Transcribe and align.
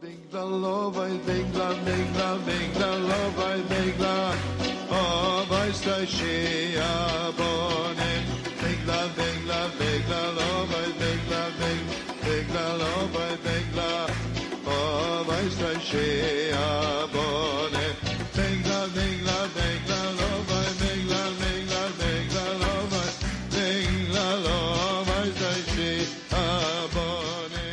Ding 0.00 0.26
dong, 0.32 0.62
love, 0.62 0.98
I 0.98 1.18
think, 1.18 1.54
love, 1.54 1.84
ding 1.84 2.14
love, 2.14 2.46
ding 2.46 2.71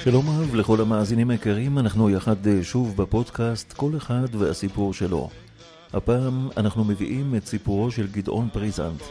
שלום 0.03 0.29
רב 0.29 0.55
לכל 0.55 0.81
המאזינים 0.81 1.29
היקרים, 1.29 1.79
אנחנו 1.79 2.09
יחד 2.09 2.47
אה, 2.47 2.63
שוב 2.63 2.97
בפודקאסט 3.01 3.73
כל 3.73 3.91
אחד 3.97 4.35
והסיפור 4.35 4.93
שלו. 4.93 5.29
הפעם 5.93 6.49
אנחנו 6.57 6.83
מביאים 6.83 7.35
את 7.35 7.47
סיפורו 7.47 7.91
של 7.91 8.07
גדעון 8.07 8.49
פריזנט. 8.53 9.01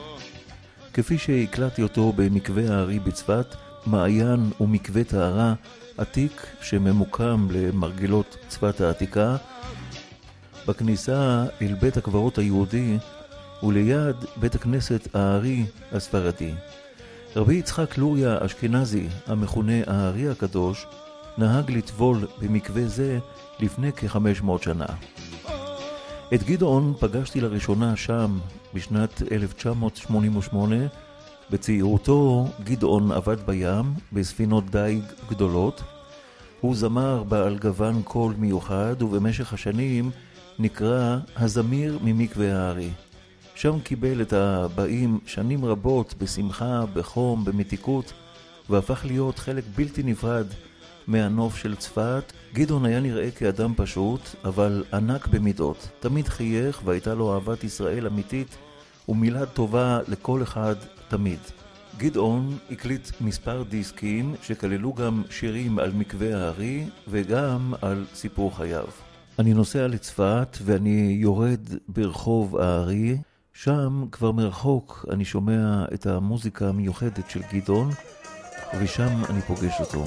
כפי 0.94 1.18
שהקלטתי 1.18 1.82
אותו 1.82 2.12
במקווה 2.16 2.74
הארי 2.74 2.98
בצפת, 2.98 3.46
מעיין 3.86 4.50
ומקווה 4.60 5.04
טהרה, 5.04 5.54
עתיק 5.98 6.46
שממוקם 6.60 7.48
למרגלות 7.50 8.36
צפת 8.48 8.80
העתיקה, 8.80 9.36
בכניסה 10.66 11.44
אל 11.62 11.74
בית 11.80 11.96
הקברות 11.96 12.38
היהודי 12.38 12.98
וליד 13.62 14.16
בית 14.36 14.54
הכנסת 14.54 15.08
הארי 15.14 15.64
הספרדי. 15.92 16.52
רבי 17.36 17.54
יצחק 17.54 17.98
לוריה 17.98 18.38
אשכנזי, 18.46 19.06
המכונה 19.26 19.72
הארי 19.86 20.28
הקדוש, 20.28 20.86
נהג 21.38 21.70
לטבול 21.70 22.26
במקווה 22.40 22.86
זה 22.86 23.18
לפני 23.60 23.92
כ-500 23.96 24.62
שנה. 24.62 24.86
את 26.34 26.42
גדעון 26.42 26.94
פגשתי 27.00 27.40
לראשונה 27.40 27.96
שם 27.96 28.38
בשנת 28.74 29.22
1988. 29.32 30.76
בצעירותו 31.50 32.46
גדעון 32.64 33.12
עבד 33.12 33.46
בים 33.46 33.94
בספינות 34.12 34.70
דיג 34.70 35.02
גדולות. 35.30 35.82
הוא 36.60 36.76
זמר 36.76 37.22
בעל 37.22 37.58
גוון 37.58 38.02
קול 38.02 38.34
מיוחד 38.38 39.02
ובמשך 39.02 39.52
השנים 39.52 40.10
נקרא 40.58 41.16
הזמיר 41.36 41.98
ממקווה 42.02 42.56
הארי. 42.56 42.90
שם 43.60 43.80
קיבל 43.80 44.22
את 44.22 44.32
הבאים 44.32 45.18
שנים 45.26 45.64
רבות 45.64 46.14
בשמחה, 46.18 46.84
בחום, 46.94 47.44
במתיקות, 47.44 48.12
והפך 48.70 49.04
להיות 49.04 49.38
חלק 49.38 49.64
בלתי 49.76 50.02
נפרד 50.02 50.46
מהנוף 51.06 51.56
של 51.56 51.76
צפת. 51.76 52.32
גדעון 52.52 52.84
היה 52.84 53.00
נראה 53.00 53.30
כאדם 53.30 53.72
פשוט, 53.76 54.20
אבל 54.44 54.84
ענק 54.92 55.26
במידות. 55.26 55.88
תמיד 56.00 56.28
חייך 56.28 56.82
והייתה 56.84 57.14
לו 57.14 57.34
אהבת 57.34 57.64
ישראל 57.64 58.06
אמיתית 58.06 58.56
ומילת 59.08 59.54
טובה 59.54 60.00
לכל 60.08 60.42
אחד 60.42 60.74
תמיד. 61.08 61.40
גדעון 61.96 62.58
הקליט 62.70 63.08
מספר 63.20 63.62
דיסקים 63.62 64.34
שכללו 64.42 64.92
גם 64.92 65.22
שירים 65.30 65.78
על 65.78 65.92
מקווה 65.92 66.36
הארי 66.36 66.84
וגם 67.08 67.74
על 67.82 68.04
סיפור 68.14 68.56
חייו. 68.56 68.86
אני 69.38 69.54
נוסע 69.54 69.86
לצפת 69.86 70.58
ואני 70.64 71.16
יורד 71.20 71.60
ברחוב 71.88 72.56
הארי, 72.56 73.16
שם 73.62 74.04
כבר 74.12 74.32
מרחוק 74.32 75.06
אני 75.10 75.24
שומע 75.24 75.84
את 75.94 76.06
המוזיקה 76.06 76.68
המיוחדת 76.68 77.30
של 77.30 77.42
גדעון 77.52 77.90
ושם 78.78 79.24
אני 79.30 79.42
פוגש 79.42 79.80
אותו. 79.80 80.04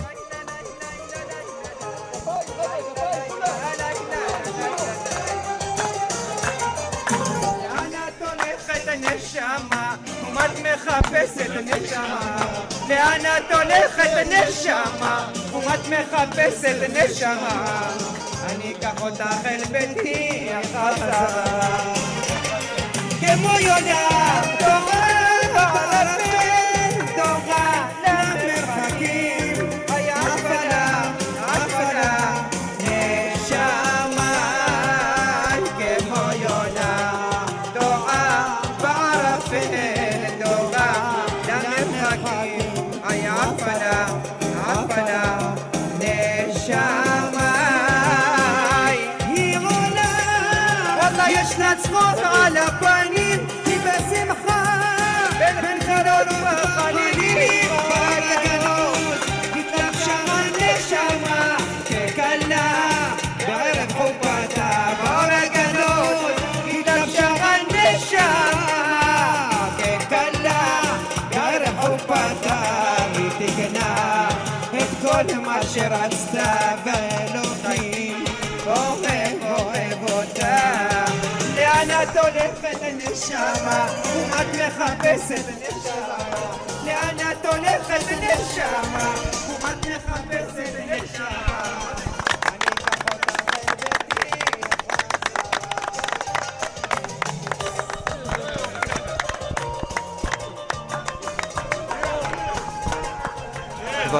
לאן 7.59 7.93
את 8.07 8.21
הולכת 8.21 8.87
נשמה? 8.97 9.95
לאן 12.89 13.25
את 13.37 13.51
הולכת 13.51 14.27
נשמה? 14.27 15.31
ומה 15.53 15.75
את 15.75 15.79
מחפשת 15.79 16.89
נשמה? 16.93 17.91
אני 18.45 18.73
אקח 18.73 19.01
אותך 19.01 19.45
אל 19.45 19.63
ביתי 19.71 20.49
החזרה 20.53 22.10
כמו 23.35 23.59
יונה 23.59 24.60
שרצתה 75.73 76.75
ואלוהים 76.85 78.23
אוהב 78.65 79.37
אוהב 79.41 80.11
אותה. 80.11 80.79
לאן 81.55 81.89
את 82.03 82.17
הולכת 82.17 82.81
הנשמה 82.81 83.87
ומה 84.15 84.41
את 84.41 84.47
מחפשת 84.47 85.45
נשמה. 85.61 86.17
לאן 86.85 87.17
את 87.31 87.45
הולכת 87.45 88.11
נשמה 88.11 89.13
ומה 89.49 89.71
את 89.71 89.85
מחפשת 89.87 90.50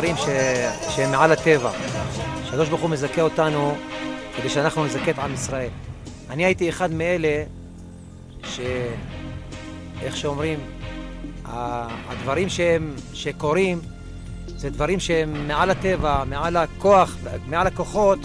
דברים 0.02 0.18
ש... 0.18 0.26
שהם 0.96 1.12
מעל 1.12 1.32
הטבע. 1.32 1.72
שהקדוש 2.46 2.70
ברוך 2.70 2.82
הוא 2.82 2.90
מזכה 2.90 3.22
אותנו 3.22 3.76
כדי 4.38 4.50
שאנחנו 4.50 4.86
נזכה 4.86 5.12
את 5.12 5.20
עם 5.20 5.34
ישראל. 5.34 5.70
אני 6.30 6.46
הייתי 6.46 6.70
אחד 6.70 6.92
מאלה 6.92 7.44
ש... 8.44 8.60
איך 10.02 10.18
שאומרים, 10.18 10.60
הדברים 11.46 12.50
שהם, 12.50 12.96
שקורים 13.14 13.82
זה 14.48 14.70
דברים 14.70 15.00
שהם 15.00 15.48
מעל 15.48 15.70
הטבע, 15.70 16.24
מעל 16.24 16.58
הכוח, 16.58 17.18
מעל 17.48 17.68
הכוחות 17.68 18.20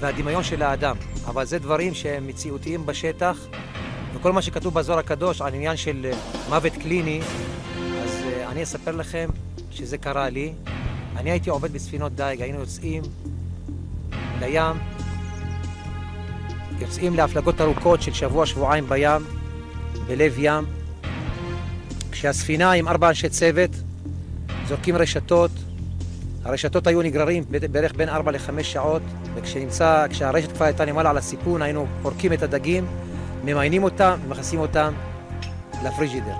והדמיון 0.00 0.42
של 0.42 0.62
האדם. 0.62 0.96
אבל 1.26 1.44
זה 1.44 1.58
דברים 1.58 1.94
שהם 1.94 2.26
מציאותיים 2.26 2.86
בשטח, 2.86 3.46
וכל 4.14 4.32
מה 4.32 4.42
שכתוב 4.42 4.74
בזוהר 4.74 4.98
הקדוש 4.98 5.40
על 5.40 5.54
עניין 5.54 5.76
של 5.76 6.10
מוות 6.48 6.72
קליני, 6.72 7.20
אז 8.02 8.22
אה, 8.26 8.48
אני 8.48 8.62
אספר 8.62 8.96
לכם 8.96 9.28
שזה 9.70 9.98
קרה 9.98 10.28
לי. 10.28 10.52
אני 11.18 11.30
הייתי 11.30 11.50
עובד 11.50 11.72
בספינות 11.72 12.14
דייג, 12.14 12.42
היינו 12.42 12.60
יוצאים 12.60 13.02
לים, 14.40 14.76
יוצאים 16.80 17.14
להפלגות 17.14 17.60
ארוכות 17.60 18.02
של 18.02 18.12
שבוע-שבועיים 18.12 18.88
בים, 18.88 19.22
בלב 20.06 20.34
ים. 20.38 20.64
כשהספינה 22.10 22.72
עם 22.72 22.88
ארבע 22.88 23.08
אנשי 23.08 23.28
צוות 23.28 23.70
זורקים 24.68 24.96
רשתות, 24.96 25.50
הרשתות 26.44 26.86
היו 26.86 27.02
נגררים 27.02 27.44
בערך 27.50 27.92
בין 27.96 28.08
ארבע 28.08 28.32
לחמש 28.32 28.72
שעות, 28.72 29.02
וכשנמצא, 29.34 30.06
כשהרשת 30.10 30.52
כבר 30.52 30.64
הייתה 30.64 30.84
למעלה 30.84 31.10
על 31.10 31.16
הסיפון, 31.16 31.62
היינו 31.62 31.86
פורקים 32.02 32.32
את 32.32 32.42
הדגים, 32.42 32.86
ממיינים 33.44 33.82
אותם 33.82 34.18
ומכניסים 34.26 34.60
אותם 34.60 34.92
לפריג'ידר. 35.84 36.36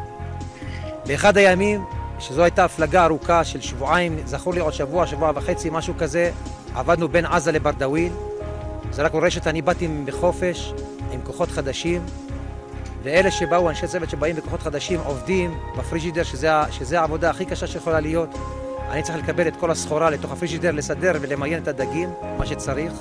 באחד 1.06 1.36
הימים, 1.36 1.80
שזו 2.18 2.42
הייתה 2.42 2.64
הפלגה 2.64 3.04
ארוכה 3.04 3.44
של 3.44 3.60
שבועיים, 3.60 4.18
זכור 4.24 4.54
לי 4.54 4.60
עוד 4.60 4.72
שבוע, 4.72 5.06
שבוע 5.06 5.32
וחצי, 5.34 5.68
משהו 5.72 5.94
כזה, 5.98 6.30
עבדנו 6.74 7.08
בין 7.08 7.26
עזה 7.26 7.52
לברדוויל, 7.52 8.12
זרקנו 8.90 9.18
רשת, 9.22 9.46
אני 9.46 9.62
באתי 9.62 9.88
בחופש 10.04 10.72
עם 11.12 11.20
כוחות 11.24 11.48
חדשים, 11.48 12.02
ואלה 13.02 13.30
שבאו, 13.30 13.70
אנשי 13.70 13.86
צוות 13.86 14.10
שבאים 14.10 14.36
בכוחות 14.36 14.62
חדשים, 14.62 15.00
עובדים 15.04 15.58
בפריג'ידר, 15.78 16.22
שזה, 16.22 16.50
שזה 16.70 17.00
העבודה 17.00 17.30
הכי 17.30 17.44
קשה 17.44 17.66
שיכולה 17.66 18.00
להיות. 18.00 18.28
אני 18.90 19.02
צריך 19.02 19.18
לקבל 19.18 19.48
את 19.48 19.56
כל 19.56 19.70
הסחורה 19.70 20.10
לתוך 20.10 20.32
הפריג'ידר, 20.32 20.70
לסדר 20.70 21.12
ולמיין 21.20 21.62
את 21.62 21.68
הדגים, 21.68 22.08
מה 22.38 22.46
שצריך. 22.46 22.92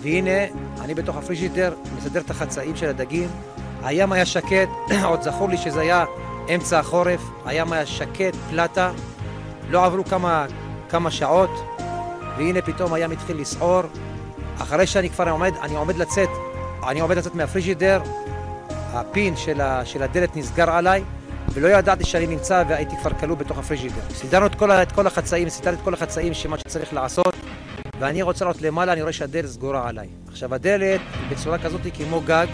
והנה, 0.00 0.44
אני 0.80 0.94
בתוך 0.94 1.16
הפריג'ידר, 1.16 1.74
מסדר 1.96 2.20
את 2.20 2.30
החצאים 2.30 2.76
של 2.76 2.88
הדגים. 2.88 3.28
הים 3.82 4.12
היה 4.12 4.26
שקט, 4.26 4.68
עוד 5.04 5.22
זכור 5.22 5.48
לי 5.48 5.56
שזה 5.56 5.80
היה 5.80 6.04
אמצע 6.54 6.78
החורף, 6.78 7.20
הים 7.44 7.72
היה 7.72 7.86
שקט, 7.86 8.34
פלטה. 8.50 8.92
לא 9.70 9.84
עברו 9.84 10.04
כמה, 10.04 10.46
כמה 10.88 11.10
שעות, 11.10 11.50
והנה 12.36 12.62
פתאום 12.62 12.92
הים 12.92 13.10
התחיל 13.10 13.40
לסעור. 13.40 13.82
אחרי 14.58 14.86
שאני 14.86 15.10
כבר 15.10 15.30
עומד, 15.30 15.52
אני 15.62 15.76
עומד 15.76 15.96
לצאת, 15.96 16.28
אני 16.88 17.00
עומד 17.00 17.16
לצאת 17.16 17.34
מהפריג'ידר, 17.34 18.00
הפין 18.70 19.36
של, 19.36 19.60
ה, 19.60 19.84
של 19.84 20.02
הדלת 20.02 20.36
נסגר 20.36 20.70
עליי, 20.70 21.04
ולא 21.48 21.68
ידעתי 21.68 22.04
שאני 22.04 22.26
נמצא 22.26 22.62
והייתי 22.68 22.96
כבר 22.96 23.10
כלוא 23.10 23.36
בתוך 23.36 23.58
הפריג'ידר. 23.58 24.00
סידרנו 24.10 24.46
את 24.46 24.54
כל, 24.54 24.70
את 24.70 24.92
כל 24.92 25.06
החצאים, 25.06 25.48
סידרתי 25.48 25.76
את 25.76 25.84
כל 25.84 25.94
החצאים 25.94 26.34
שמה 26.34 26.58
שצריך 26.58 26.92
לעשות, 26.92 27.34
ואני 28.00 28.22
רוצה 28.22 28.44
לעלות 28.44 28.62
למעלה, 28.62 28.92
אני 28.92 29.00
רואה 29.00 29.12
שהדלת 29.12 29.46
סגורה 29.46 29.88
עליי. 29.88 30.08
עכשיו 30.28 30.54
הדלת 30.54 31.00
היא 31.20 31.30
בצורה 31.30 31.58
כזאת 31.58 31.80
כמו 31.96 32.20
גג, 32.20 32.46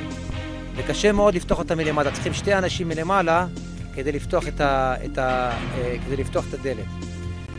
וקשה 0.76 1.12
מאוד 1.12 1.34
לפתוח 1.34 1.58
אותה 1.58 1.74
מלמטה. 1.74 2.10
צריכים 2.10 2.34
שתי 2.34 2.54
אנשים 2.54 2.88
מלמעלה 2.88 3.46
כדי 3.94 4.12
לפתוח 4.12 4.48
את, 4.48 4.60
ה, 4.60 4.94
את, 5.04 5.18
ה, 5.18 5.50
אה, 5.78 5.96
כדי 6.06 6.16
לפתוח 6.16 6.44
את 6.48 6.54
הדלת. 6.54 6.84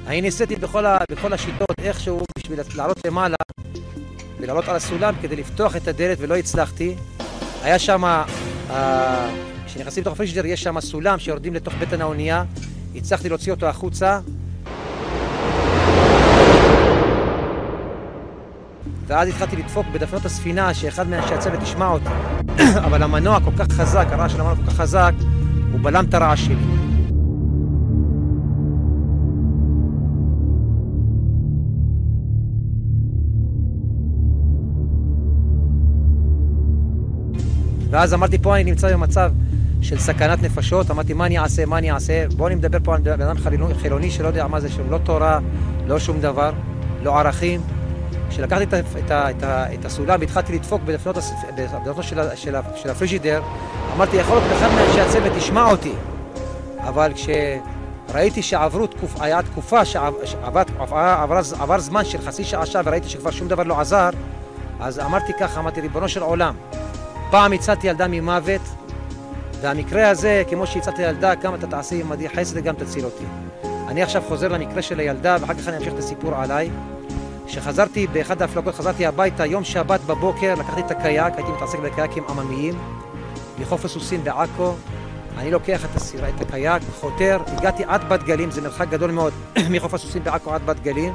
אני 0.07 0.21
ניסיתי 0.21 0.55
בכל, 0.55 0.85
ה, 0.85 0.97
בכל 1.11 1.33
השיטות 1.33 1.79
איכשהו 1.79 2.21
בשביל 2.39 2.59
לעלות 2.75 2.97
למעלה 3.05 3.35
ולעלות 4.39 4.67
על 4.67 4.75
הסולם 4.75 5.13
כדי 5.21 5.35
לפתוח 5.35 5.75
את 5.75 5.87
הדלת 5.87 6.17
ולא 6.21 6.35
הצלחתי. 6.35 6.95
היה 7.63 7.79
שם, 7.79 8.03
אה, 8.69 9.29
כשנכנסים 9.65 10.01
לתוך 10.01 10.13
הפריג'דר 10.13 10.45
יש 10.45 10.63
שם 10.63 10.81
סולם 10.81 11.19
שיורדים 11.19 11.53
לתוך 11.53 11.73
בטן 11.73 12.01
האונייה. 12.01 12.43
הצלחתי 12.95 13.29
להוציא 13.29 13.51
אותו 13.51 13.65
החוצה. 13.65 14.19
ואז 19.07 19.27
התחלתי 19.27 19.55
לדפוק 19.55 19.85
בדפנות 19.93 20.25
הספינה 20.25 20.73
שאחד 20.73 21.07
מאנשי 21.07 21.33
הצוות 21.33 21.63
ישמע 21.63 21.87
אותי. 21.87 22.09
אבל 22.85 23.03
המנוע 23.03 23.39
כל 23.39 23.51
כך 23.57 23.73
חזק, 23.73 24.07
הרעש 24.09 24.31
של 24.31 24.41
המנוע 24.41 24.55
כל 24.55 24.71
כך 24.71 24.73
חזק, 24.73 25.11
הוא 25.71 25.79
בלם 25.81 26.05
את 26.05 26.13
הרעש 26.13 26.45
שלי. 26.45 26.55
ואז 37.89 38.13
אמרתי, 38.13 38.37
פה 38.37 38.55
אני 38.55 38.63
נמצא 38.63 38.93
במצב 38.93 39.31
של 39.81 39.97
סכנת 39.97 40.43
נפשות, 40.43 40.91
אמרתי, 40.91 41.13
מה 41.13 41.25
אני 41.25 41.39
אעשה, 41.39 41.65
מה 41.65 41.77
אני 41.77 41.91
אעשה? 41.91 42.25
בואו 42.37 42.47
אני 42.47 42.55
מדבר 42.55 42.77
פה 42.83 42.95
על 42.95 43.01
בן 43.01 43.21
אדם 43.21 43.37
חילוני, 43.81 44.11
שלא 44.11 44.27
יודע 44.27 44.47
מה 44.47 44.59
זה 44.59 44.69
שם, 44.69 44.89
לא 44.89 44.97
תורה, 44.97 45.39
לא 45.87 45.99
שום 45.99 46.21
דבר, 46.21 46.51
לא 47.03 47.19
ערכים. 47.19 47.61
כשלקחתי 48.31 48.63
את, 48.63 48.73
את, 48.73 49.11
את, 49.11 49.43
את 49.43 49.85
הסולם 49.85 50.19
והתחלתי 50.19 50.53
לדפוק 50.53 50.81
בדפנות, 50.85 51.15
בדפנות 51.55 52.03
של, 52.03 52.35
של, 52.35 52.55
של 52.75 52.89
הפריג'ידר, 52.89 53.41
אמרתי, 53.95 54.17
יכול 54.17 54.37
להיות 54.37 54.51
אחד 54.57 54.69
מאנשי 54.75 55.01
הצוות 55.01 55.37
ישמע 55.37 55.71
אותי. 55.71 55.93
אבל 56.79 57.13
כשראיתי 57.13 58.41
שעברו 58.41 58.87
תקופ, 58.87 59.21
היה 59.21 59.41
תקופה 59.41 59.85
שעבר, 59.85 60.25
שעבר, 60.25 60.61
עבר, 60.79 61.41
עבר 61.59 61.79
זמן 61.79 62.05
של 62.05 62.21
חצי 62.21 62.43
שעה 62.43 62.65
שעה 62.65 62.81
וראיתי 62.85 63.09
שכבר 63.09 63.31
שום 63.31 63.47
דבר 63.47 63.63
לא 63.63 63.79
עזר, 63.79 64.09
אז 64.79 64.99
אמרתי 64.99 65.33
ככה, 65.39 65.59
אמרתי, 65.59 65.81
ריבונו 65.81 66.09
של 66.09 66.21
עולם, 66.21 66.55
פעם 67.31 67.53
הצלתי 67.53 67.87
ילדה 67.87 68.07
ממוות, 68.07 68.61
והמקרה 69.61 70.09
הזה, 70.09 70.43
כמו 70.49 70.67
שהצלתי 70.67 71.01
ילדה, 71.01 71.35
גם 71.35 71.55
אתה 71.55 71.67
תעשה 71.67 71.95
עמדי 71.95 72.29
חסד 72.29 72.57
וגם 72.57 72.75
תציל 72.75 73.05
אותי. 73.05 73.23
אני 73.87 74.03
עכשיו 74.03 74.21
חוזר 74.27 74.47
למקרה 74.47 74.81
של 74.81 74.99
הילדה, 74.99 75.37
ואחר 75.41 75.53
כך 75.53 75.67
אני 75.67 75.77
אמשיך 75.77 75.93
את 75.93 75.99
הסיפור 75.99 76.35
עליי. 76.35 76.69
כשחזרתי 77.51 78.07
באחד 78.07 78.41
ההפלגות, 78.41 78.75
חזרתי 78.75 79.05
הביתה, 79.05 79.45
יום 79.45 79.63
שבת 79.63 79.99
בבוקר, 80.01 80.53
לקחתי 80.55 80.81
את 80.81 80.91
הקייק, 80.91 81.33
הייתי 81.37 81.51
מתעסק 81.51 81.79
בקייקים 81.79 82.23
עממיים, 82.29 82.73
מחוף 83.59 83.85
הסוסים 83.85 84.23
בעכו. 84.23 84.73
אני 85.37 85.51
לוקח 85.51 85.85
את, 85.85 85.95
הסירה, 85.95 86.29
את 86.29 86.41
הקייק, 86.41 86.83
חותר, 86.99 87.39
הגעתי 87.47 87.83
עד 87.87 88.09
בת 88.09 88.23
גלים, 88.23 88.51
זה 88.51 88.61
מרחק 88.61 88.89
גדול 88.89 89.11
מאוד 89.11 89.33
מחוף 89.71 89.93
הסוסים 89.93 90.23
בעכו 90.23 90.53
עד 90.53 90.65
בת 90.65 90.79
גלים. 90.79 91.13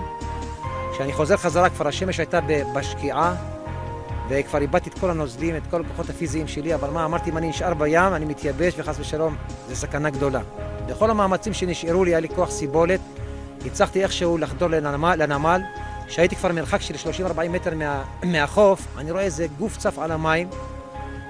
כשאני 0.93 1.13
חוזר 1.13 1.37
חזרה, 1.37 1.71
כבר 1.71 1.89
השמש 1.89 2.19
הייתה 2.19 2.39
בשקיעה, 2.75 3.35
וכבר 4.29 4.61
איבדתי 4.61 4.91
את 4.91 4.99
כל 4.99 5.11
הנוזלים, 5.11 5.57
את 5.57 5.63
כל 5.71 5.81
הכוחות 5.81 6.11
הפיזיים 6.11 6.49
שלי, 6.49 6.75
אבל 6.75 6.91
מה, 6.91 7.05
אמרתי, 7.05 7.31
אם 7.31 7.37
אני 7.37 7.49
נשאר 7.49 7.75
בים, 7.75 8.15
אני 8.15 8.25
מתייבש, 8.25 8.75
וחס 8.79 8.97
ושלום, 9.01 9.37
זו 9.69 9.77
סכנה 9.77 10.11
גדולה. 10.11 10.41
בכל 10.87 11.11
המאמצים 11.11 11.53
שנשארו 11.53 12.05
לי, 12.05 12.11
היה 12.11 12.21
לי 12.21 12.29
כוח 12.29 12.51
סיבולת, 12.51 13.01
הצלחתי 13.67 14.03
איכשהו 14.03 14.39
לחדור 14.39 14.69
לנמל, 14.69 15.15
לנמל. 15.19 15.61
כשהייתי 16.09 16.37
כבר 16.37 16.53
מרחק 16.53 16.81
של 16.81 16.95
30-40 16.95 17.49
מטר 17.49 17.75
מה, 17.75 18.05
מהחוף, 18.23 18.87
אני 18.99 19.11
רואה 19.11 19.23
איזה 19.23 19.47
גוף 19.59 19.77
צף 19.77 19.99
על 19.99 20.13
המים. 20.13 20.49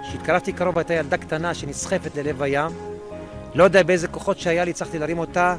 כשהתקרבתי 0.02 0.52
קרוב 0.52 0.78
הייתה 0.78 0.94
ילדה 0.94 1.16
קטנה 1.16 1.54
שנסחפת 1.54 2.16
ללב 2.16 2.42
הים. 2.42 2.72
לא 3.54 3.64
יודע 3.64 3.82
באיזה 3.82 4.08
כוחות 4.08 4.38
שהיה 4.38 4.64
לי, 4.64 4.70
הצלחתי 4.70 4.98
להרים 4.98 5.18
אותה 5.18 5.56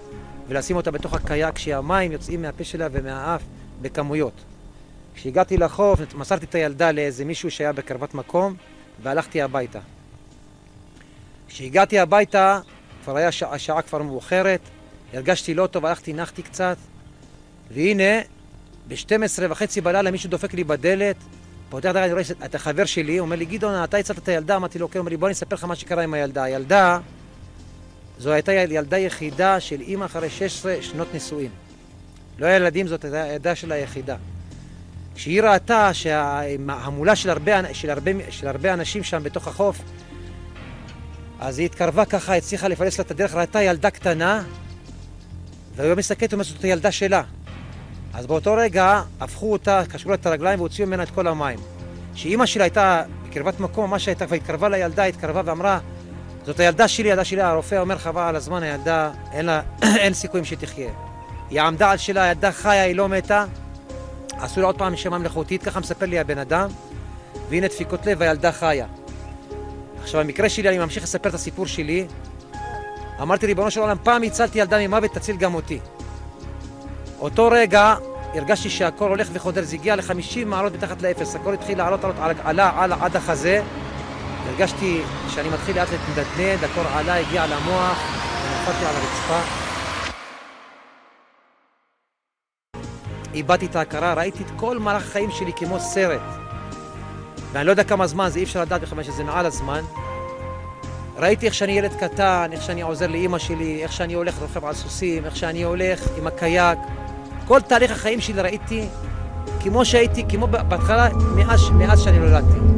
ולשים 0.47 0.75
אותה 0.75 0.91
בתוך 0.91 1.13
הקייק, 1.13 1.55
כשהמים 1.55 2.11
יוצאים 2.11 2.41
מהפה 2.41 2.63
שלה 2.63 2.87
ומהאף 2.91 3.41
בכמויות. 3.81 4.33
כשהגעתי 5.15 5.57
לחוף, 5.57 5.99
מסרתי 6.15 6.45
את 6.45 6.55
הילדה 6.55 6.91
לאיזה 6.91 7.25
מישהו 7.25 7.51
שהיה 7.51 7.73
בקרבת 7.73 8.13
מקום, 8.13 8.55
והלכתי 9.03 9.41
הביתה. 9.41 9.79
כשהגעתי 11.47 11.99
הביתה, 11.99 12.59
כבר 13.03 13.17
היה 13.17 13.31
שעה, 13.31 13.53
השעה 13.53 13.81
כבר 13.81 14.01
מאוחרת, 14.01 14.61
הרגשתי 15.13 15.53
לא 15.53 15.67
טוב, 15.67 15.85
הלכתי, 15.85 16.13
נחתי 16.13 16.41
קצת, 16.41 16.77
והנה, 17.71 18.21
ב-12 18.87 19.43
וחצי 19.49 19.81
בלילה 19.81 20.11
מישהו 20.11 20.29
דופק 20.29 20.53
לי 20.53 20.63
בדלת, 20.63 21.15
פותח 21.69 21.89
הדלת, 21.89 22.03
אני 22.03 22.13
רואה 22.13 22.23
את 22.45 22.55
החבר 22.55 22.85
שלי, 22.85 23.19
אומר 23.19 23.35
לי, 23.35 23.45
גדעון, 23.45 23.83
אתה 23.83 23.97
הצלת 23.97 24.17
את 24.17 24.27
הילדה? 24.27 24.55
אמרתי 24.55 24.79
לו, 24.79 24.91
כן, 24.91 24.99
אומר 24.99 25.09
לי, 25.09 25.17
בוא 25.17 25.27
אני 25.27 25.33
אספר 25.33 25.55
לך 25.55 25.63
מה 25.63 25.75
שקרה 25.75 26.03
עם 26.03 26.13
הילדה. 26.13 26.43
הילדה, 26.43 26.99
זו 28.19 28.31
הייתה 28.31 28.53
ילדה 28.53 28.97
יחידה 28.97 29.59
של 29.59 29.81
אימא 29.81 30.05
אחרי 30.05 30.29
16 30.29 30.75
שנות 30.81 31.07
נישואים. 31.13 31.51
לא 32.39 32.45
היה 32.45 32.55
ילדים, 32.55 32.87
זאת 32.87 33.03
הייתה 33.03 33.23
הילדה 33.23 33.55
שלה 33.55 33.75
היחידה. 33.75 34.15
כשהיא 35.15 35.41
ראתה 35.41 35.93
שההמולה 35.93 37.15
של 37.15 37.29
הרבה, 37.29 37.73
של, 37.73 37.89
הרבה, 37.89 38.11
של 38.29 38.47
הרבה 38.47 38.73
אנשים 38.73 39.03
שם 39.03 39.23
בתוך 39.23 39.47
החוף, 39.47 39.81
אז 41.39 41.59
היא 41.59 41.65
התקרבה 41.65 42.05
ככה, 42.05 42.35
הצליחה 42.35 42.67
לפלס 42.67 42.97
לה 42.97 43.05
את 43.05 43.11
הדרך, 43.11 43.33
ראתה 43.33 43.63
ילדה 43.63 43.89
קטנה, 43.89 44.43
והיא 45.75 45.93
מסתכלת 45.93 46.33
ואומרת 46.33 46.45
שזאת 46.45 46.63
הילדה 46.63 46.91
שלה. 46.91 47.23
אז 48.13 48.27
באותו 48.27 48.53
רגע 48.53 49.01
הפכו 49.19 49.51
אותה, 49.51 49.81
קשרו 49.89 50.09
לה 50.09 50.15
את 50.15 50.25
הרגליים 50.25 50.59
והוציאו 50.59 50.87
ממנה 50.87 51.03
את 51.03 51.09
כל 51.09 51.27
המים. 51.27 51.59
כשאימא 52.13 52.45
שלה 52.45 52.63
הייתה 52.63 53.03
בקרבת 53.29 53.59
מקום, 53.59 53.89
ממש 53.89 54.07
הייתה, 54.07 54.25
והתקרבה 54.29 54.69
לילדה, 54.69 55.03
התקרבה 55.03 55.41
ואמרה, 55.45 55.79
זאת 56.45 56.59
הילדה 56.59 56.87
שלי, 56.87 57.09
הילדה 57.09 57.23
שלי, 57.23 57.41
הרופא 57.41 57.75
אומר 57.75 57.97
חבל 57.97 58.21
על 58.21 58.35
הזמן, 58.35 58.63
הילדה, 58.63 59.11
אין 59.31 59.45
לה, 59.45 59.61
אין 60.01 60.13
סיכויים 60.13 60.45
שתחיה. 60.45 60.89
היא 61.49 61.61
עמדה 61.61 61.91
על 61.91 61.97
שלה, 61.97 62.23
הילדה 62.23 62.51
חיה, 62.51 62.83
היא 62.83 62.95
לא 62.95 63.09
מתה, 63.09 63.45
עשו 64.39 64.61
לה 64.61 64.65
עוד 64.65 64.77
פעם 64.77 64.93
נשימה 64.93 65.17
מלאכותית, 65.17 65.63
ככה 65.63 65.79
מספר 65.79 66.05
לי 66.05 66.19
הבן 66.19 66.37
אדם, 66.37 66.69
והנה 67.49 67.67
דפיקות 67.67 68.05
לב, 68.05 68.21
הילדה 68.21 68.51
חיה. 68.51 68.85
עכשיו, 70.01 70.21
במקרה 70.21 70.49
שלי, 70.49 70.69
אני 70.69 70.79
ממשיך 70.79 71.03
לספר 71.03 71.29
את 71.29 71.33
הסיפור 71.33 71.65
שלי. 71.65 72.07
אמרתי, 73.21 73.45
ריבונו 73.45 73.71
של 73.71 73.79
עולם, 73.79 73.97
פעם 74.03 74.23
הצלתי 74.23 74.59
ילדה 74.59 74.87
ממוות, 74.87 75.13
תציל 75.13 75.37
גם 75.37 75.55
אותי. 75.55 75.79
אותו 77.19 77.49
רגע 77.51 77.95
הרגשתי 78.33 78.69
שהקור 78.69 79.07
הולך 79.07 79.29
וחודר, 79.33 79.63
זה 79.63 79.75
הגיע 79.75 79.95
ל-50 79.95 80.45
מעלות 80.45 80.73
מתחת 80.73 81.01
לאפס, 81.01 81.35
הקור 81.35 81.53
התחיל 81.53 81.77
לעלות, 81.77 82.03
לעלות, 82.03 82.37
עלה, 82.43 82.83
עלה 82.83 82.95
עד 83.01 83.15
החזה. 83.15 83.63
הרגשתי 84.47 85.01
שאני 85.29 85.49
מתחיל 85.49 85.75
לאט 85.75 85.87
להתנדנד, 85.91 86.63
הקור 86.63 86.83
עלה, 86.93 87.15
הגיע 87.15 87.45
למוח, 87.45 87.97
ונפלתי 88.43 88.85
על 88.85 88.95
הרצפה. 88.95 89.39
איבדתי 93.33 93.65
את 93.65 93.75
ההכרה, 93.75 94.13
ראיתי 94.13 94.43
את 94.43 94.51
כל 94.55 94.79
מהלך 94.79 95.03
החיים 95.07 95.31
שלי 95.31 95.53
כמו 95.53 95.79
סרט. 95.79 96.21
ואני 97.51 97.65
לא 97.65 97.71
יודע 97.71 97.83
כמה 97.83 98.07
זמן, 98.07 98.29
זה 98.29 98.39
אי 98.39 98.43
אפשר 98.43 98.61
לדעת 98.61 98.81
בכלל 98.81 99.03
שזה 99.03 99.23
מעל 99.23 99.45
הזמן. 99.45 99.81
ראיתי 101.17 101.45
איך 101.45 101.53
שאני 101.53 101.71
ילד 101.71 101.93
קטן, 101.99 102.49
איך 102.51 102.61
שאני 102.61 102.81
עוזר 102.81 103.07
לאימא 103.07 103.39
שלי, 103.39 103.83
איך 103.83 103.93
שאני 103.93 104.13
הולך 104.13 104.39
רוכב 104.41 104.65
על 104.65 104.73
סוסים, 104.73 105.25
איך 105.25 105.35
שאני 105.35 105.63
הולך 105.63 106.07
עם 106.17 106.27
הקייק. 106.27 106.79
כל 107.47 107.61
תהליך 107.61 107.91
החיים 107.91 108.21
שלי 108.21 108.41
ראיתי 108.41 108.87
כמו 109.59 109.85
שהייתי, 109.85 110.23
כמו 110.29 110.47
בהתחלה, 110.47 111.07
מאז, 111.35 111.69
מאז 111.69 112.01
שאני 112.01 112.19
נולדתי. 112.19 112.76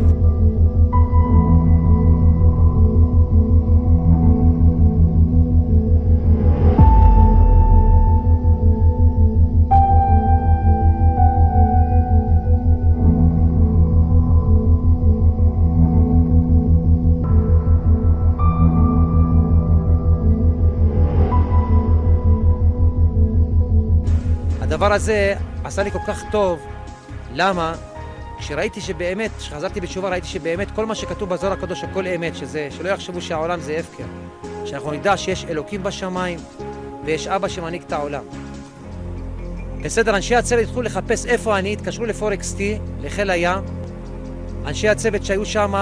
הדבר 24.79 24.93
הזה 24.93 25.33
עשה 25.63 25.83
לי 25.83 25.91
כל 25.91 25.99
כך 26.07 26.23
טוב, 26.31 26.59
למה? 27.33 27.73
כשראיתי 28.37 28.81
שבאמת, 28.81 29.31
כשחזרתי 29.37 29.81
בתשובה, 29.81 30.09
ראיתי 30.09 30.27
שבאמת 30.27 30.71
כל 30.71 30.85
מה 30.85 30.95
שכתוב 30.95 31.29
בזוהר 31.29 31.53
הקדוש, 31.53 31.83
הכל 31.83 32.07
אמת, 32.07 32.35
שזה, 32.35 32.67
שלא 32.71 32.89
יחשבו 32.89 33.21
שהעולם 33.21 33.59
זה 33.59 33.79
הפקר. 33.79 34.03
שאנחנו 34.65 34.91
נדע 34.91 35.17
שיש 35.17 35.45
אלוקים 35.45 35.83
בשמיים, 35.83 36.39
ויש 37.05 37.27
אבא 37.27 37.47
שמנהיג 37.47 37.81
את 37.81 37.91
העולם. 37.91 38.23
בסדר, 39.81 40.15
אנשי 40.15 40.35
הצוות 40.35 40.63
התחילו 40.63 40.81
לחפש 40.81 41.25
איפה 41.25 41.59
אני, 41.59 41.73
התקשרו 41.73 42.05
לפורקס 42.05 42.53
טי, 42.53 42.79
לחיל 43.01 43.29
הים. 43.29 43.59
אנשי 44.65 44.89
הצוות 44.89 45.25
שהיו 45.25 45.45
שם 45.45 45.73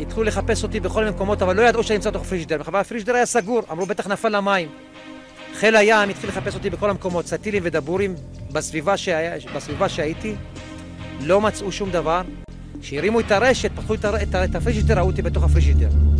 התחילו 0.00 0.22
לחפש 0.22 0.62
אותי 0.62 0.80
בכל 0.80 1.00
מיני 1.00 1.16
מקומות, 1.16 1.42
אבל 1.42 1.56
לא 1.56 1.62
ידעו 1.62 1.82
שאני 1.82 1.96
נמצא 1.96 2.10
בתוך 2.10 2.24
פריג'דר. 2.24 2.58
מחבר 2.58 2.78
הפריג'דר 2.78 3.14
היה 3.14 3.26
סגור, 3.26 3.62
אמרו 3.70 3.86
בטח 3.86 4.06
נפל 4.06 4.36
למים. 4.36 4.83
חיל 5.54 5.76
הים 5.76 6.08
התחיל 6.08 6.30
לחפש 6.30 6.54
אותי 6.54 6.70
בכל 6.70 6.90
המקומות, 6.90 7.26
סטילים 7.26 7.62
ודבורים 7.66 8.14
בסביבה, 8.52 8.96
שהיה, 8.96 9.36
בסביבה 9.54 9.88
שהייתי, 9.88 10.34
לא 11.20 11.40
מצאו 11.40 11.72
שום 11.72 11.90
דבר. 11.90 12.22
כשהרימו 12.80 13.20
את 13.20 13.32
הרשת, 13.32 13.70
פתחו 13.74 13.94
את, 13.94 14.04
הר... 14.04 14.16
את 14.22 14.34
ראו 14.90 15.06
אותי 15.06 15.22
בתוך 15.22 15.44
הפריג'דר. 15.44 16.13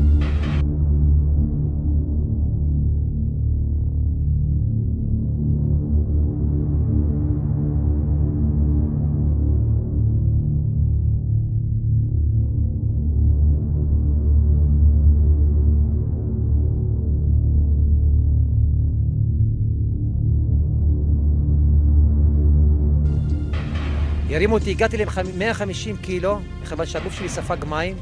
הרימו 24.34 24.54
אותי, 24.54 24.70
הגעתי 24.70 24.96
ל-150 24.96 26.02
קילו, 26.02 26.38
מכיוון 26.62 26.86
שהגוף 26.86 27.14
שלי 27.14 27.28
ספג 27.28 27.56
מים. 27.66 27.96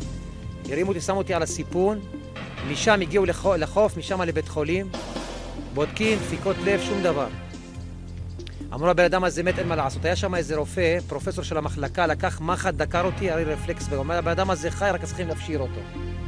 הרימו 0.71 0.89
אותי, 0.89 1.01
שמו 1.01 1.19
אותי 1.19 1.35
על 1.35 1.43
הסיפון, 1.43 2.01
משם 2.71 3.01
הגיעו 3.01 3.25
לחוף, 3.57 3.97
משם 3.97 4.23
לבית 4.23 4.49
חולים. 4.49 4.89
בודקים, 5.75 6.19
דפיקות 6.19 6.57
לב, 6.65 6.81
שום 6.81 7.03
דבר. 7.03 7.27
אמרו 8.73 8.87
לבן 8.87 9.05
אדם 9.05 9.25
הזה 9.25 9.43
מת, 9.43 9.59
אין 9.59 9.69
מה 9.69 9.77
לעשות. 9.77 10.05
היה 10.05 10.17
שם 10.17 10.35
איזה 10.35 10.57
רופא, 10.57 10.99
פרופסור 11.09 11.45
של 11.45 11.57
המחלקה, 11.57 12.07
לקח 12.07 12.41
מחט, 12.41 12.75
דקר 12.75 13.05
אותי, 13.05 13.31
הרי 13.31 13.45
רפלקס, 13.45 13.87
ואומר, 13.91 14.19
הבן 14.19 14.31
אדם 14.31 14.51
הזה 14.51 14.71
חי, 14.71 14.91
רק 14.93 15.05
צריכים 15.05 15.29
להפשיר 15.29 15.61
אותו. 15.61 15.81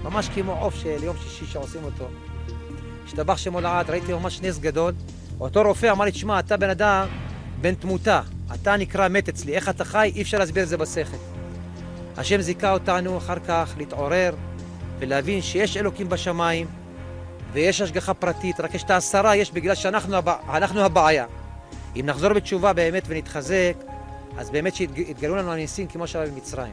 ממש 0.02 0.28
כמו 0.34 0.52
עוף 0.52 0.75
של 0.75 1.04
יום 1.04 1.16
שישי 1.23 1.46
שעושים 1.46 1.84
אותו. 1.84 2.08
השתבח 3.06 3.37
שמו 3.37 3.61
לעד, 3.61 3.90
ראיתי 3.90 4.12
ממש 4.12 4.40
נס 4.42 4.58
גדול. 4.58 4.92
אותו 5.40 5.62
רופא 5.62 5.90
אמר 5.90 6.04
לי, 6.04 6.11
תשמע, 6.11 6.38
אתה 6.38 6.56
בן 6.56 6.70
אדם 6.70 7.06
בן 7.61 7.75
תמותה. 7.75 8.20
אתה 8.54 8.76
נקרא 8.76 9.08
מת 9.08 9.28
אצלי, 9.28 9.54
איך 9.54 9.68
אתה 9.68 9.84
חי? 9.84 10.12
אי 10.14 10.22
אפשר 10.22 10.38
להסביר 10.38 10.62
את 10.62 10.68
זה 10.68 10.76
בשכל. 10.76 11.16
השם 12.16 12.40
זיכה 12.40 12.72
אותנו 12.72 13.18
אחר 13.18 13.38
כך 13.38 13.74
להתעורר 13.78 14.34
ולהבין 14.98 15.42
שיש 15.42 15.76
אלוקים 15.76 16.08
בשמיים 16.08 16.66
ויש 17.52 17.80
השגחה 17.80 18.14
פרטית, 18.14 18.60
רק 18.60 18.74
יש 18.74 18.82
את 18.82 18.90
העשרה, 18.90 19.36
יש 19.36 19.52
בגלל 19.52 19.74
שאנחנו 19.74 20.16
הבע... 20.16 20.36
הבעיה. 20.74 21.26
אם 21.96 22.06
נחזור 22.06 22.32
בתשובה 22.32 22.72
באמת 22.72 23.02
ונתחזק, 23.06 23.74
אז 24.38 24.50
באמת 24.50 24.74
שיתגלו 24.74 25.36
לנו 25.36 25.52
הניסים 25.52 25.86
כמו 25.86 26.06
שהיה 26.06 26.26
במצרים. 26.26 26.72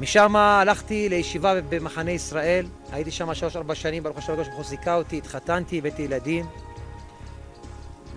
משם 0.00 0.36
הלכתי 0.36 1.08
לישיבה 1.08 1.60
במחנה 1.68 2.10
ישראל, 2.10 2.66
הייתי 2.92 3.10
שם 3.10 3.34
שלוש-ארבע 3.34 3.74
שנים, 3.74 4.02
ברוך 4.02 4.18
השם 4.18 4.32
הקדוש 4.32 4.46
ברוך 4.46 4.58
הוא 4.58 4.66
זיכה 4.66 4.94
אותי, 4.94 5.18
התחתנתי, 5.18 5.78
הבאתי 5.78 6.02
ילדים. 6.02 6.46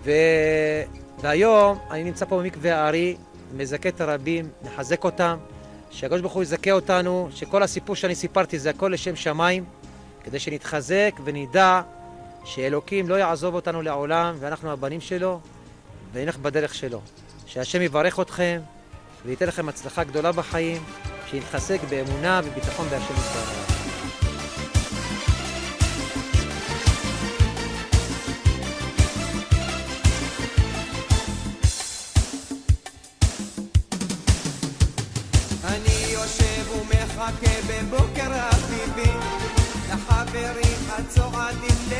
ו... 0.03 0.11
והיום 1.21 1.79
אני 1.91 2.03
נמצא 2.03 2.25
פה 2.25 2.39
במקווה 2.39 2.75
הארי, 2.75 3.17
מזכה 3.57 3.89
את 3.89 4.01
הרבים, 4.01 4.49
מחזק 4.63 5.03
אותם, 5.03 5.37
שהקדוש 5.91 6.21
ברוך 6.21 6.33
הוא 6.33 6.43
יזכה 6.43 6.71
אותנו, 6.71 7.29
שכל 7.31 7.63
הסיפור 7.63 7.95
שאני 7.95 8.15
סיפרתי 8.15 8.59
זה 8.59 8.69
הכל 8.69 8.89
לשם 8.93 9.15
שמיים, 9.15 9.65
כדי 10.23 10.39
שנתחזק 10.39 11.11
ונדע 11.23 11.81
שאלוקים 12.45 13.09
לא 13.09 13.15
יעזוב 13.15 13.55
אותנו 13.55 13.81
לעולם, 13.81 14.35
ואנחנו 14.39 14.71
הבנים 14.71 15.01
שלו, 15.01 15.39
ונלך 16.13 16.37
בדרך 16.37 16.75
שלו. 16.75 17.01
שהשם 17.45 17.81
יברך 17.81 18.19
אתכם, 18.19 18.61
וייתן 19.25 19.47
לכם 19.47 19.69
הצלחה 19.69 20.03
גדולה 20.03 20.31
בחיים, 20.31 20.83
שנתחזק 21.31 21.79
באמונה 21.89 22.41
וביטחון 22.43 22.87
בהשם 22.87 23.13
יתברך. 23.13 23.84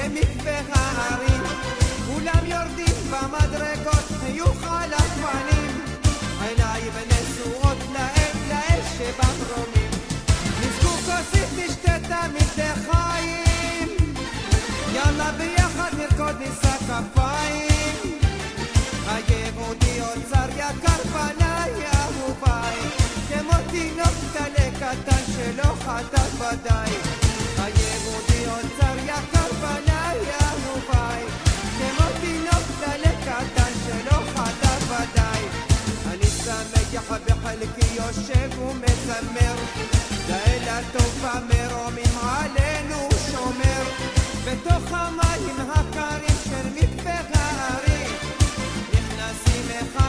למקווה 0.06 0.60
ההרים 0.72 1.44
כולם 2.08 2.46
יורדים 2.46 2.96
במדרגות 3.12 4.06
חיוך 4.20 4.64
על 4.64 4.94
הפנים 4.94 5.82
עיניים 6.42 6.92
נשואות 7.08 7.78
לאל 7.94 8.36
לאש 8.50 8.86
שבדרומים 8.98 9.92
נזכו 10.62 10.90
כוסית 10.90 11.50
נשתה 11.58 11.98
תמיד 12.08 12.50
לחיים. 12.58 14.16
יאללה 14.94 15.32
ביחד 15.32 15.92
נרקוד 15.98 16.36
נישא 16.40 16.78
כפיים. 16.78 18.20
היהודי 19.08 20.02
אוצר 20.02 20.50
יקר 20.56 21.04
פניי 21.14 21.72
אהוביי. 21.94 22.80
כמו 23.30 23.58
תינוק 23.72 24.16
קטן 24.80 25.24
שלא 25.36 25.74
חטא 25.86 26.22
ודאי 26.38 27.25
אני 36.56 36.86
שמח 36.92 37.12
בחלקי 37.12 37.96
יושב 37.96 38.60
ומזמר 38.60 39.56
לאל 40.30 40.68
הטוב 40.70 41.26
המרומים 41.26 42.18
עלינו 42.22 43.10
שומר 43.32 43.84
בתוך 44.46 44.92
המים 44.92 45.70
הקרים 45.74 46.38
של 46.44 46.70
מקווה 46.76 47.50
הארי 47.52 48.04
נכנסים 48.94 49.66
אחד 49.82 50.05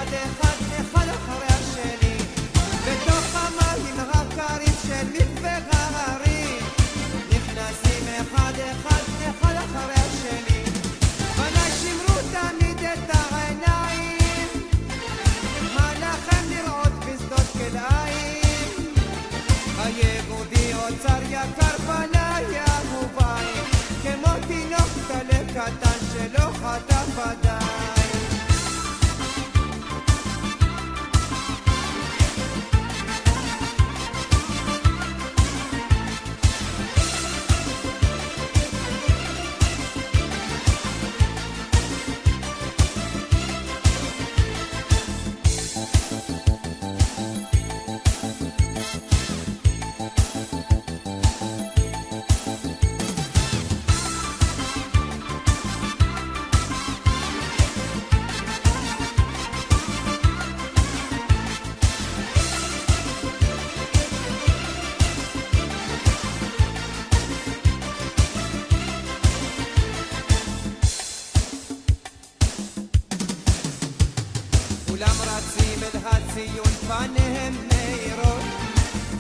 אל 76.37 76.43
הציון 76.43 76.65
פניהם 76.89 77.55
מאירות. 77.69 78.43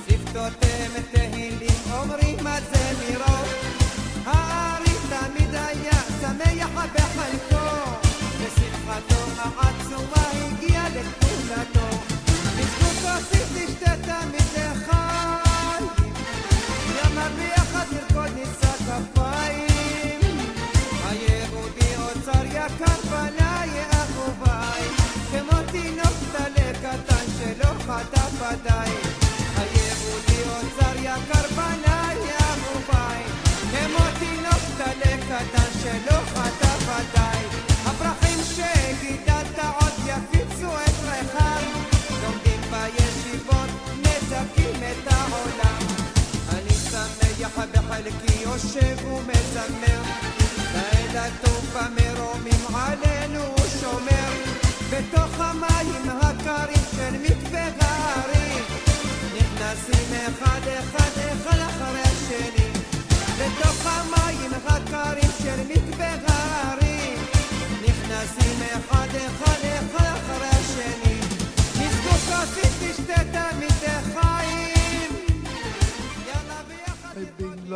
שפתותיהם 0.06 0.92
תהילים 1.11 1.80
אומרים 1.92 2.46
הזמירות 2.46 3.49
הארי 4.25 4.96
תמיד 5.08 5.54
היה 5.54 6.00
שמח 6.20 6.68
בחלקו. 6.94 7.66
ושמחתו 8.38 9.42
העצומה 9.44 10.28
הגיעה 10.32 10.88
לגבולתו 10.88 11.96
בזכות 12.58 12.96
כוסית 13.02 13.46
תשתה 13.54 14.20
חושב 14.32 14.45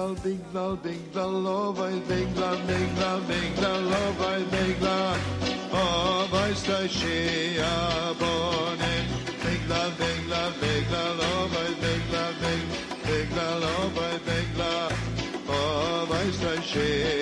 ding-la, 0.08 0.76
ding-la, 0.76 1.24
love 1.24 1.80
I 1.80 1.98
ding-la, 2.08 2.54
ding-la, 2.66 3.72
love 3.92 4.20
I 4.22 4.42
ding-la, 4.50 5.14
of 5.72 6.34
I 6.34 6.52
stashi 6.52 7.58
abonim. 7.58 9.06
Ding-la, 9.42 9.82
ding-la, 10.00 11.04
love 11.20 11.56
I 11.64 11.68
ding-la, 11.82 12.24
ding-la, 13.06 13.48
love 13.64 13.98
I 13.98 14.18
ding-la, 14.28 14.72
of 15.48 16.10
I 16.10 16.26
stashi. 16.38 17.19